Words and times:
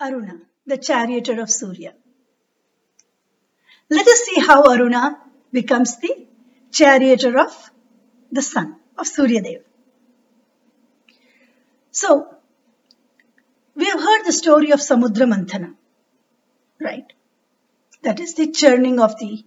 Aruna, 0.00 0.40
the 0.66 0.78
charioteer 0.78 1.40
of 1.40 1.50
Surya. 1.50 1.92
Let 3.90 4.06
us 4.06 4.20
see 4.20 4.40
how 4.40 4.62
Aruna 4.62 5.16
becomes 5.52 5.96
the 5.96 6.26
charioteer 6.70 7.38
of 7.38 7.70
the 8.30 8.42
sun 8.42 8.76
of 8.96 9.06
Surya 9.06 9.42
Dev. 9.42 9.62
So, 11.90 12.28
we 13.74 13.86
have 13.86 14.00
heard 14.00 14.24
the 14.24 14.32
story 14.32 14.70
of 14.70 14.80
Samudra 14.80 15.26
Manthana, 15.26 15.74
right? 16.80 17.12
That 18.02 18.20
is 18.20 18.34
the 18.34 18.52
churning 18.52 19.00
of 19.00 19.18
the 19.18 19.44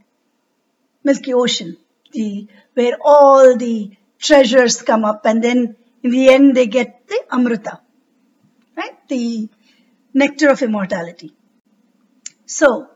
Milky 1.04 1.34
Ocean, 1.34 1.78
the 2.12 2.48
where 2.74 2.98
all 3.02 3.56
the 3.56 3.92
treasures 4.20 4.82
come 4.82 5.06
up, 5.06 5.26
and 5.26 5.42
then 5.42 5.76
in 6.04 6.12
the 6.12 6.30
end 6.30 6.56
they 6.56 6.68
get 6.68 7.08
the 7.08 7.24
Amrita, 7.32 7.80
right? 8.76 8.98
The 9.08 9.50
nectar 10.14 10.50
of 10.50 10.62
immortality. 10.62 11.34
So, 12.46 12.88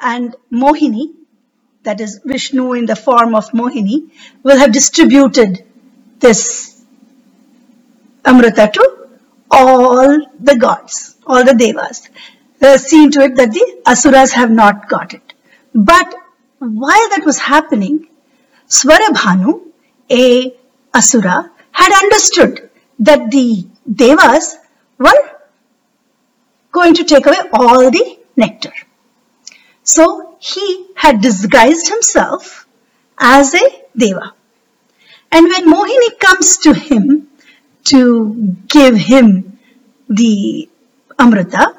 and 0.00 0.34
Mohini, 0.52 1.14
that 1.82 2.00
is 2.00 2.20
Vishnu 2.24 2.72
in 2.72 2.86
the 2.86 2.96
form 2.96 3.34
of 3.34 3.50
Mohini, 3.50 4.10
will 4.42 4.58
have 4.58 4.72
distributed 4.72 5.64
this 6.18 6.82
Amrita 8.24 8.70
to 8.74 9.08
all 9.50 10.18
the 10.40 10.56
gods, 10.56 11.16
all 11.26 11.44
the 11.44 11.54
devas. 11.54 12.08
Uh, 12.60 12.76
seen 12.76 13.10
to 13.12 13.20
it 13.20 13.36
that 13.36 13.52
the 13.52 13.82
asuras 13.86 14.32
have 14.32 14.50
not 14.50 14.88
got 14.88 15.14
it. 15.14 15.34
But 15.74 16.14
while 16.58 17.08
that 17.10 17.22
was 17.24 17.38
happening, 17.38 18.08
Swarabhanu, 18.66 19.62
a 20.10 20.54
asura, 20.92 21.50
had 21.70 21.92
understood 21.92 22.70
that 22.98 23.30
the 23.30 23.66
devas 23.92 24.56
were 24.98 25.37
going 26.78 26.94
to 27.00 27.04
take 27.04 27.26
away 27.26 27.42
all 27.52 27.90
the 27.90 28.06
nectar. 28.36 28.72
So 29.82 30.36
he 30.38 30.66
had 30.94 31.20
disguised 31.20 31.88
himself 31.88 32.66
as 33.18 33.54
a 33.54 33.66
deva. 33.96 34.34
And 35.30 35.46
when 35.46 35.70
Mohini 35.72 36.18
comes 36.18 36.58
to 36.58 36.74
him 36.74 37.28
to 37.92 38.00
give 38.66 38.96
him 38.96 39.58
the 40.08 40.68
Amrita, 41.18 41.74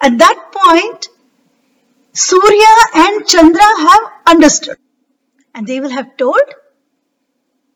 at 0.00 0.18
that 0.18 0.52
point, 0.52 1.08
Surya 2.12 2.74
and 2.94 3.26
Chandra 3.26 3.70
have 3.86 4.12
understood. 4.26 4.76
And 5.54 5.66
they 5.66 5.80
will 5.80 5.90
have 5.90 6.16
told 6.16 6.42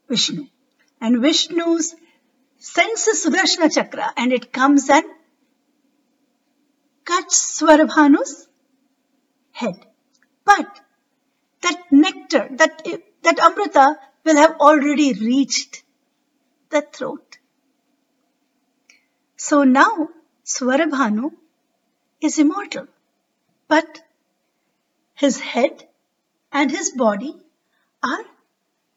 Vishnu. 0.08 0.46
And 1.00 1.20
Vishnu's 1.20 1.94
senses 2.58 3.24
Sudarshana 3.24 3.74
Chakra 3.74 4.12
and 4.16 4.32
it 4.32 4.52
comes 4.52 4.88
and 4.88 5.04
cuts 7.04 7.60
Swarabhanu's 7.60 8.48
head. 9.52 9.74
But 10.44 10.80
that 11.62 11.80
nectar, 11.90 12.48
that, 12.52 12.86
that 13.22 13.38
Amrita 13.38 13.98
will 14.24 14.36
have 14.36 14.56
already 14.60 15.12
reached 15.12 15.82
the 16.70 16.82
throat. 16.82 17.38
So 19.36 19.64
now 19.64 20.08
Swarabhanu 20.44 21.32
is 22.20 22.38
immortal, 22.38 22.86
but 23.68 24.02
his 25.14 25.40
head 25.40 25.88
and 26.52 26.70
his 26.70 26.90
body 26.90 27.34
are 28.02 28.24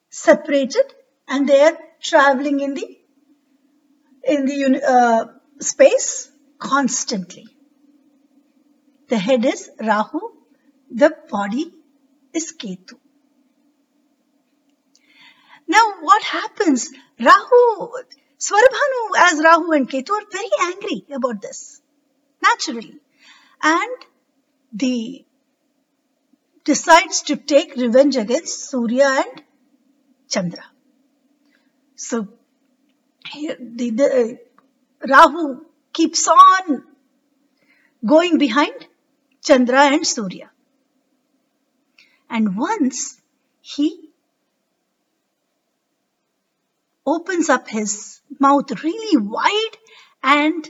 separated 0.09 0.93
and 1.27 1.47
they 1.47 1.61
are 1.61 1.77
traveling 2.01 2.59
in 2.59 2.73
the 2.73 2.97
in 4.23 4.45
the 4.45 4.81
uh, 4.87 5.25
space 5.59 6.31
constantly. 6.57 7.54
The 9.07 9.17
head 9.17 9.45
is 9.45 9.69
Rahu, 9.79 10.19
the 10.89 11.15
body 11.29 11.71
is 12.33 12.53
Ketu. 12.57 12.97
Now 15.67 15.93
what 16.01 16.23
happens? 16.23 16.89
Rahu, 17.19 17.89
Swarabhanu 18.39 19.01
as 19.17 19.41
Rahu 19.43 19.71
and 19.71 19.89
Ketu 19.89 20.11
are 20.11 20.25
very 20.31 20.49
angry 20.61 21.05
about 21.11 21.41
this, 21.41 21.81
naturally. 22.41 22.99
And 23.61 23.97
the 24.73 25.25
decides 26.63 27.21
to 27.23 27.35
take 27.35 27.75
revenge 27.75 28.17
against 28.17 28.69
Surya 28.69 29.23
and 29.23 29.43
Chandra. 30.29 30.65
So 31.95 32.27
here 33.29 33.55
the, 33.59 33.89
the 33.91 34.39
Rahu 35.07 35.65
keeps 35.93 36.27
on 36.27 36.83
going 38.05 38.37
behind 38.37 38.73
Chandra 39.45 39.81
and 39.93 40.07
Surya. 40.07 40.49
And 42.27 42.57
once 42.57 43.21
he 43.61 44.09
opens 47.05 47.47
up 47.49 47.69
his 47.69 48.21
mouth 48.39 48.71
really 48.83 49.17
wide 49.17 49.77
and 50.23 50.67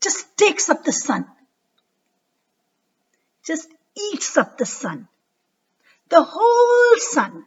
just 0.00 0.34
takes 0.38 0.70
up 0.70 0.82
the 0.84 0.92
sun. 0.92 1.26
Just 3.44 3.68
eats 3.94 4.38
up 4.38 4.56
the 4.56 4.64
sun. 4.64 5.06
The 6.08 6.22
whole 6.22 6.96
sun. 6.96 7.44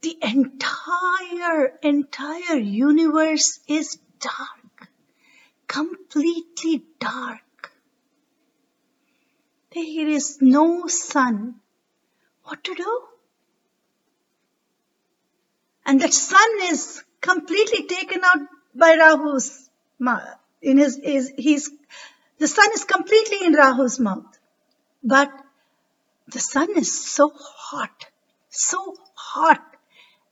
The 0.00 0.16
entire, 0.20 1.78
entire 1.82 2.56
universe 2.56 3.60
is 3.68 3.96
dark 4.18 4.57
completely 5.78 6.82
dark. 6.98 7.72
There 9.72 10.08
is 10.08 10.38
no 10.40 10.88
sun. 10.88 11.56
What 12.44 12.64
to 12.64 12.74
do? 12.74 13.02
And 15.86 16.00
that 16.00 16.12
sun 16.12 16.50
is 16.62 17.02
completely 17.20 17.86
taken 17.86 18.22
out 18.24 18.40
by 18.74 18.96
Rahu's 18.96 19.70
in 20.60 20.78
his, 20.78 20.98
his 21.02 21.32
he's 21.36 21.70
the 22.38 22.48
sun 22.48 22.68
is 22.74 22.84
completely 22.84 23.46
in 23.46 23.54
Rahu's 23.54 24.00
mouth. 24.00 24.38
But 25.02 25.30
the 26.26 26.40
sun 26.40 26.76
is 26.76 26.92
so 27.16 27.30
hot, 27.34 28.06
so 28.48 28.96
hot 29.14 29.62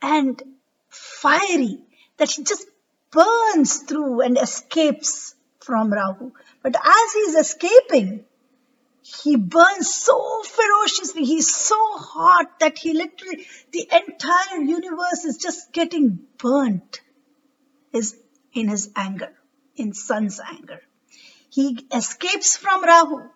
and 0.02 0.42
fiery 0.88 1.78
that 2.16 2.36
it 2.38 2.46
just 2.46 2.66
burns 3.10 3.78
through 3.78 4.20
and 4.22 4.36
escapes 4.36 5.35
from 5.66 5.92
Rahu. 5.92 6.32
But 6.62 6.76
as 6.76 7.12
he's 7.12 7.34
escaping, 7.34 8.24
he 9.02 9.36
burns 9.36 9.92
so 9.92 10.42
ferociously. 10.42 11.24
He's 11.24 11.54
so 11.54 11.76
hot 11.96 12.60
that 12.60 12.78
he 12.78 12.92
literally, 12.92 13.46
the 13.72 13.88
entire 13.92 14.62
universe 14.62 15.24
is 15.24 15.38
just 15.38 15.72
getting 15.72 16.20
burnt 16.38 17.00
is 17.92 18.16
in 18.52 18.68
his 18.68 18.90
anger, 18.96 19.32
in 19.76 19.92
sun's 19.92 20.40
anger. 20.40 20.80
He 21.50 21.86
escapes 21.92 22.56
from 22.56 22.84
Rahu. 22.84 23.28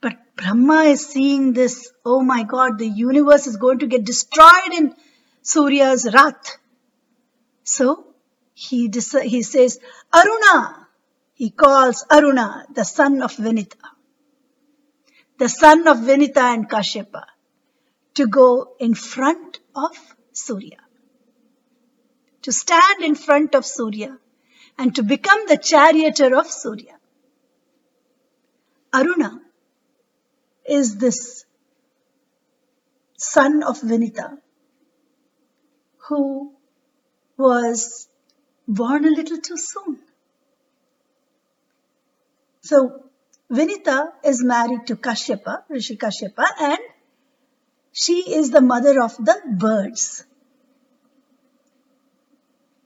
But 0.00 0.18
Brahma 0.36 0.84
is 0.84 1.06
seeing 1.06 1.52
this, 1.52 1.92
oh 2.04 2.22
my 2.22 2.42
God, 2.42 2.78
the 2.78 2.88
universe 2.88 3.46
is 3.46 3.56
going 3.56 3.80
to 3.80 3.86
get 3.86 4.04
destroyed 4.04 4.72
in 4.72 4.94
Surya's 5.42 6.08
wrath. 6.12 6.56
So 7.64 8.09
he, 8.60 8.90
he 9.22 9.42
says, 9.42 9.80
Aruna. 10.12 10.76
He 11.32 11.48
calls 11.48 12.04
Aruna, 12.10 12.66
the 12.74 12.84
son 12.84 13.22
of 13.22 13.34
Vinita, 13.34 13.78
the 15.38 15.48
son 15.48 15.88
of 15.88 15.96
Vinita 16.00 16.40
and 16.40 16.68
Kashyapa, 16.68 17.24
to 18.16 18.26
go 18.26 18.74
in 18.78 18.92
front 18.92 19.60
of 19.74 19.96
Surya, 20.32 20.76
to 22.42 22.52
stand 22.52 23.02
in 23.02 23.14
front 23.14 23.54
of 23.54 23.64
Surya 23.64 24.18
and 24.76 24.94
to 24.96 25.02
become 25.02 25.46
the 25.48 25.56
charioteer 25.56 26.36
of 26.38 26.50
Surya. 26.50 26.98
Aruna 28.92 29.40
is 30.68 30.98
this 30.98 31.46
son 33.16 33.62
of 33.62 33.80
Vinita 33.80 34.36
who 36.08 36.52
was 37.38 38.09
born 38.70 39.04
a 39.04 39.10
little 39.10 39.38
too 39.38 39.56
soon. 39.56 39.98
So 42.62 43.04
Vinita 43.50 44.12
is 44.24 44.44
married 44.44 44.86
to 44.86 44.96
Kashyapa, 44.96 45.64
Rishi 45.68 45.96
Kashyapa, 45.96 46.46
and 46.60 46.78
she 47.92 48.32
is 48.34 48.50
the 48.50 48.60
mother 48.60 49.02
of 49.02 49.16
the 49.16 49.40
birds. 49.58 50.24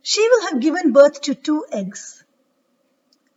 She 0.02 0.20
will 0.20 0.48
have 0.48 0.60
given 0.60 0.92
birth 0.92 1.20
to 1.22 1.34
two 1.34 1.64
eggs. 1.70 2.24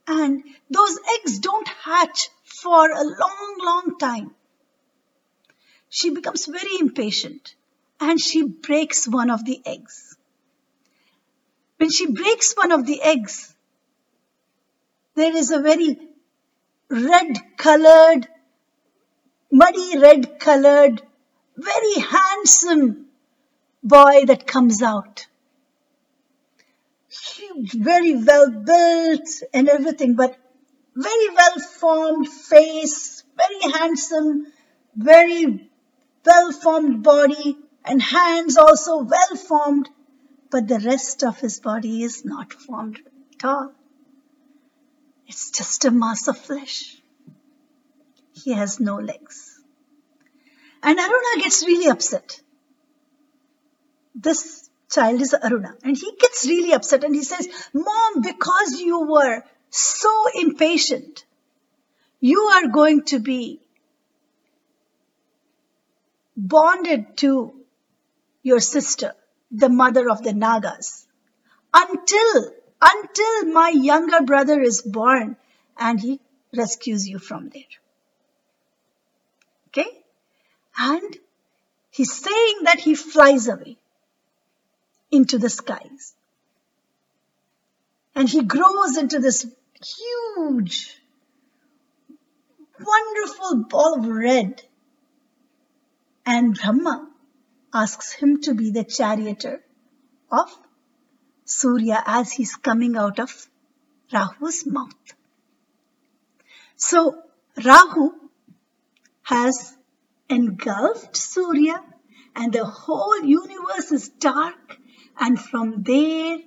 And 0.05 0.43
those 0.69 0.99
eggs 1.15 1.39
don't 1.39 1.67
hatch 1.67 2.29
for 2.43 2.89
a 2.89 3.03
long, 3.03 3.57
long 3.61 3.97
time. 3.99 4.35
She 5.89 6.09
becomes 6.09 6.45
very 6.45 6.79
impatient 6.79 7.55
and 7.99 8.19
she 8.19 8.43
breaks 8.43 9.07
one 9.07 9.29
of 9.29 9.43
the 9.45 9.61
eggs. 9.65 10.16
When 11.77 11.91
she 11.91 12.11
breaks 12.11 12.53
one 12.53 12.71
of 12.71 12.85
the 12.85 13.01
eggs, 13.01 13.53
there 15.15 15.35
is 15.35 15.51
a 15.51 15.59
very 15.59 15.99
red 16.89 17.37
colored, 17.57 18.27
muddy 19.51 19.97
red 19.97 20.39
colored, 20.39 21.01
very 21.55 21.99
handsome 21.99 23.07
boy 23.83 24.25
that 24.25 24.45
comes 24.45 24.81
out. 24.81 25.25
Huge, 27.09 27.73
very 27.73 28.15
well 28.15 28.49
built 28.49 29.29
and 29.53 29.69
everything, 29.69 30.15
but 30.15 30.37
very 30.95 31.29
well 31.35 31.59
formed 31.59 32.27
face, 32.27 33.23
very 33.37 33.71
handsome, 33.73 34.47
very 34.95 35.69
well 36.25 36.51
formed 36.51 37.03
body, 37.03 37.57
and 37.85 38.01
hands 38.01 38.57
also 38.57 39.03
well 39.03 39.35
formed, 39.35 39.89
but 40.49 40.67
the 40.67 40.79
rest 40.79 41.23
of 41.23 41.39
his 41.39 41.59
body 41.59 42.03
is 42.03 42.23
not 42.25 42.53
formed 42.53 42.99
at 43.35 43.45
all. 43.45 43.71
It's 45.27 45.51
just 45.51 45.85
a 45.85 45.91
mass 45.91 46.27
of 46.27 46.37
flesh. 46.37 47.01
He 48.33 48.53
has 48.53 48.79
no 48.79 48.95
legs. 48.95 49.59
And 50.81 50.97
Aruna 50.97 51.43
gets 51.43 51.65
really 51.65 51.89
upset. 51.89 52.39
This 54.15 54.69
child 54.89 55.21
is 55.21 55.33
Aruna. 55.33 55.75
And 55.83 55.97
he 55.97 56.11
gets 56.19 56.47
really 56.47 56.73
upset 56.73 57.03
and 57.03 57.13
he 57.13 57.23
says, 57.23 57.47
Mom, 57.73 58.21
because 58.21 58.79
you 58.79 59.05
were 59.05 59.43
so 59.69 60.25
impatient, 60.35 61.25
you 62.19 62.41
are 62.41 62.67
going 62.67 63.03
to 63.05 63.19
be 63.19 63.59
bonded 66.37 67.17
to 67.17 67.53
your 68.43 68.59
sister, 68.59 69.13
the 69.51 69.69
mother 69.69 70.09
of 70.09 70.23
the 70.23 70.33
Nagas, 70.33 71.05
until, 71.73 72.51
until 72.81 73.53
my 73.53 73.69
younger 73.69 74.21
brother 74.21 74.61
is 74.61 74.81
born 74.81 75.37
and 75.77 75.99
he 75.99 76.19
rescues 76.55 77.07
you 77.07 77.19
from 77.19 77.49
there. 77.49 77.63
Okay? 79.67 79.89
And 80.77 81.17
he's 81.91 82.13
saying 82.13 82.59
that 82.63 82.79
he 82.79 82.95
flies 82.95 83.47
away 83.47 83.77
into 85.11 85.37
the 85.37 85.49
skies. 85.49 86.13
And 88.15 88.27
he 88.27 88.43
grows 88.43 88.97
into 88.97 89.19
this 89.19 89.45
huge, 89.83 90.95
wonderful 92.79 93.65
ball 93.69 93.99
of 93.99 94.07
red. 94.07 94.61
And 96.25 96.55
Brahma 96.55 97.07
asks 97.81 98.13
him 98.13 98.41
to 98.41 98.53
be 98.53 98.71
the 98.71 98.83
charioteer 98.83 99.61
of 100.31 100.49
Surya 101.45 102.03
as 102.05 102.31
he's 102.31 102.55
coming 102.55 102.97
out 102.97 103.19
of 103.19 103.33
Rahu's 104.13 104.65
mouth. 104.65 105.13
So 106.75 107.21
Rahu 107.63 108.09
has 109.23 109.75
engulfed 110.29 111.15
Surya 111.15 111.83
and 112.35 112.53
the 112.53 112.65
whole 112.65 113.23
universe 113.23 113.91
is 113.91 114.09
dark 114.09 114.77
and 115.19 115.39
from 115.39 115.83
there 115.83 116.37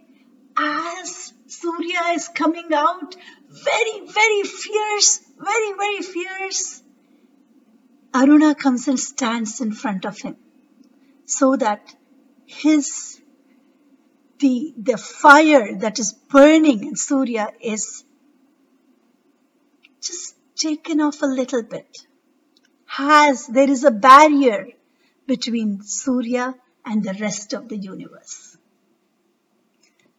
as 0.56 1.32
Surya 1.46 2.02
is 2.14 2.28
coming 2.28 2.72
out 2.72 3.16
very 3.68 3.96
very 4.18 4.42
fierce 4.42 5.20
very 5.50 5.72
very 5.82 6.02
fierce 6.02 6.82
Aruna 8.12 8.54
comes 8.56 8.86
and 8.88 9.00
stands 9.00 9.60
in 9.60 9.72
front 9.72 10.04
of 10.04 10.18
him 10.18 10.36
so 11.30 11.54
that 11.56 11.94
his 12.46 13.20
the 14.40 14.74
the 14.76 14.96
fire 14.96 15.76
that 15.84 15.98
is 15.98 16.12
burning 16.12 16.84
in 16.88 16.96
Surya 16.96 17.52
is 17.60 18.04
just 20.00 20.34
taken 20.56 21.00
off 21.00 21.22
a 21.22 21.26
little 21.26 21.62
bit. 21.62 22.06
Has 22.86 23.46
there 23.46 23.70
is 23.70 23.84
a 23.84 23.92
barrier 23.92 24.68
between 25.26 25.82
Surya 25.82 26.54
and 26.84 27.04
the 27.04 27.16
rest 27.20 27.52
of 27.52 27.68
the 27.68 27.76
universe. 27.76 28.56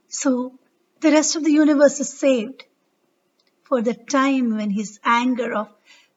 So 0.08 0.58
the 1.02 1.12
rest 1.12 1.36
of 1.36 1.44
the 1.44 1.52
universe 1.52 2.00
is 2.00 2.10
saved 2.10 2.63
for 3.63 3.81
the 3.81 3.94
time 3.94 4.56
when 4.56 4.69
his 4.69 5.00
anger 5.04 5.54
of 5.54 5.68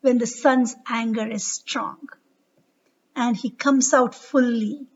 when 0.02 0.18
the 0.18 0.26
sun's 0.26 0.76
anger 0.86 1.26
is 1.26 1.44
strong 1.44 2.08
and 3.16 3.36
he 3.36 3.50
comes 3.50 3.94
out 3.94 4.14
fully 4.14 4.86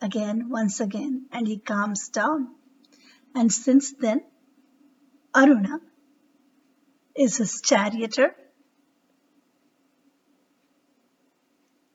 again, 0.00 0.48
once 0.48 0.80
again, 0.80 1.26
and 1.32 1.46
he 1.46 1.58
calms 1.58 2.08
down. 2.08 2.48
And 3.34 3.52
since 3.52 3.92
then, 3.92 4.22
Aruna 5.34 5.80
is 7.14 7.36
his 7.36 7.60
charioteer. 7.60 8.34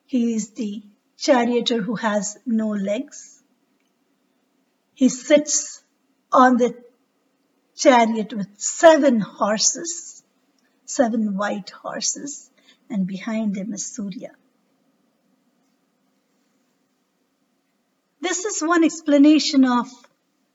He 0.06 0.36
is 0.36 0.52
the 0.52 0.84
charioteer 1.18 1.82
who 1.82 1.96
has 1.96 2.38
no 2.46 2.70
legs. 2.70 3.42
He 4.94 5.10
sits 5.10 5.84
on 6.32 6.58
the 6.58 6.76
chariot 7.76 8.34
with 8.34 8.48
seven 8.58 9.20
horses, 9.20 10.24
seven 10.86 11.36
white 11.36 11.72
horses, 11.72 12.50
and 12.90 13.08
behind 13.08 13.58
him 13.58 13.74
is 13.74 13.86
Surya. 13.86 14.32
This 18.26 18.44
is 18.44 18.64
one 18.64 18.84
explanation 18.84 19.66
of 19.66 19.88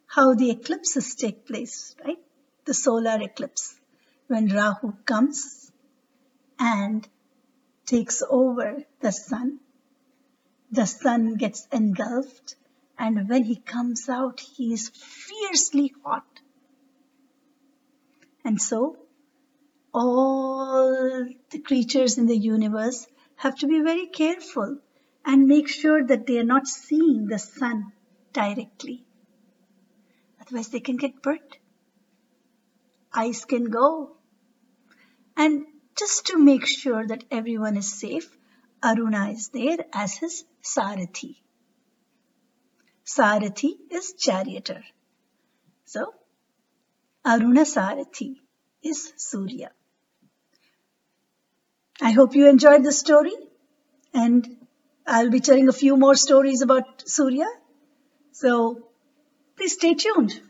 how 0.09 0.35
the 0.35 0.51
eclipses 0.51 1.15
take 1.15 1.47
place, 1.47 1.95
right? 2.05 2.19
The 2.65 2.75
solar 2.75 3.23
eclipse, 3.23 3.77
when 4.27 4.49
Rahu 4.49 4.95
comes 5.05 5.71
and 6.59 7.07
takes 7.87 8.25
over 8.29 8.83
the 8.99 9.13
sun. 9.13 9.61
The 10.73 10.85
sun 10.85 11.37
gets 11.37 11.69
engulfed, 11.71 12.57
and 12.99 13.29
when 13.29 13.45
he 13.45 13.55
comes 13.55 14.09
out, 14.09 14.41
he 14.41 14.73
is 14.73 14.89
fiercely 14.89 15.95
hot. 16.05 16.41
And 18.45 18.61
so, 18.61 18.97
all 19.95 21.25
the 21.51 21.61
creatures 21.61 22.19
in 22.19 22.27
the 22.27 22.37
universe 22.37 23.07
have 23.37 23.55
to 23.59 23.69
be 23.69 23.81
very 23.81 24.09
careful 24.09 24.81
and 25.25 25.47
make 25.47 25.69
sure 25.69 26.05
that 26.05 26.27
they 26.27 26.39
are 26.39 26.45
not 26.45 26.67
seeing 26.67 27.27
the 27.27 27.39
sun 27.39 27.93
directly. 28.33 29.05
Otherwise, 30.41 30.69
they 30.69 30.81
can 30.81 30.97
get 30.97 31.23
burnt. 31.23 31.59
Eyes 33.13 33.45
can 33.45 33.65
go. 33.65 34.17
And 35.37 35.67
just 35.97 36.27
to 36.27 36.39
make 36.39 36.67
sure 36.67 37.07
that 37.07 37.25
everyone 37.31 37.77
is 37.77 37.93
safe, 37.93 38.37
Aruna 38.83 39.33
is 39.33 39.49
there 39.49 39.79
as 39.93 40.15
his 40.15 40.45
Sarathi. 40.63 41.37
Sarathi 43.05 43.73
is 43.91 44.15
charioteer. 44.15 44.83
So, 45.85 46.15
Aruna 47.25 47.65
Sarathi 47.67 48.37
is 48.83 49.13
Surya. 49.17 49.71
I 52.01 52.13
hope 52.13 52.35
you 52.35 52.49
enjoyed 52.49 52.83
the 52.83 52.93
story 52.93 53.35
and 54.15 54.57
I'll 55.11 55.31
be 55.31 55.41
telling 55.41 55.69
a 55.69 55.73
few 55.73 55.97
more 55.97 56.15
stories 56.15 56.63
about 56.63 57.03
Surya. 57.05 57.47
So 58.31 58.89
please 59.57 59.73
stay 59.73 59.95
tuned. 59.95 60.41